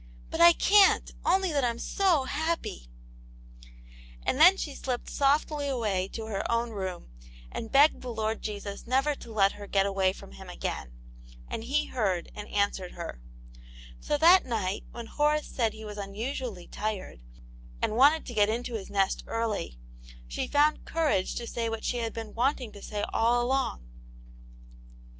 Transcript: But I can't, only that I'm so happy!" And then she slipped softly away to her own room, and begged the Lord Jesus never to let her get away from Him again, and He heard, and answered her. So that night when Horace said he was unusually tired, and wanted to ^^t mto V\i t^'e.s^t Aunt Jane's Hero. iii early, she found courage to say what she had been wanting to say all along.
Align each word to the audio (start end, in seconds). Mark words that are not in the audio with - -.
But 0.31 0.41
I 0.41 0.53
can't, 0.53 1.11
only 1.23 1.51
that 1.51 1.63
I'm 1.63 1.77
so 1.77 2.23
happy!" 2.23 2.87
And 4.25 4.39
then 4.39 4.57
she 4.57 4.73
slipped 4.73 5.11
softly 5.11 5.67
away 5.67 6.07
to 6.13 6.25
her 6.25 6.43
own 6.51 6.71
room, 6.71 7.11
and 7.51 7.71
begged 7.71 8.01
the 8.01 8.09
Lord 8.11 8.41
Jesus 8.41 8.87
never 8.87 9.13
to 9.13 9.31
let 9.31 9.51
her 9.51 9.67
get 9.67 9.85
away 9.85 10.11
from 10.11 10.31
Him 10.31 10.49
again, 10.49 10.91
and 11.47 11.65
He 11.65 11.85
heard, 11.85 12.31
and 12.33 12.47
answered 12.47 12.93
her. 12.93 13.21
So 13.99 14.17
that 14.17 14.43
night 14.43 14.85
when 14.91 15.05
Horace 15.05 15.45
said 15.45 15.73
he 15.73 15.85
was 15.85 15.99
unusually 15.99 16.65
tired, 16.65 17.21
and 17.79 17.95
wanted 17.95 18.25
to 18.25 18.33
^^t 18.33 18.37
mto 18.37 18.37
V\i 18.37 18.45
t^'e.s^t 18.47 18.49
Aunt 18.55 18.65
Jane's 18.65 18.87
Hero. 19.25 19.53
iii 19.53 19.67
early, 19.67 19.77
she 20.27 20.47
found 20.47 20.83
courage 20.83 21.35
to 21.35 21.45
say 21.45 21.69
what 21.69 21.83
she 21.83 21.97
had 21.97 22.11
been 22.11 22.33
wanting 22.33 22.71
to 22.71 22.81
say 22.81 23.03
all 23.13 23.43
along. 23.43 23.85